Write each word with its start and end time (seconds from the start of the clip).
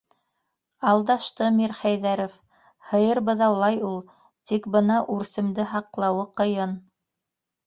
-Алдашты 0.91 1.49
Мирхәйҙәров: 1.57 2.33
һыйыр 2.93 3.21
быҙаулай 3.27 3.77
ул, 3.91 4.01
тик 4.53 4.67
бына... 4.77 4.97
үрсемде 5.19 5.69
һаҡлауы 5.77 6.27
ҡыйын! 6.43 6.75